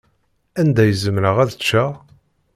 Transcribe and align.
Anda 0.59 0.83
i 0.91 0.93
zemreɣ 1.03 1.35
ad 1.39 1.51
ččeɣ? 1.57 1.91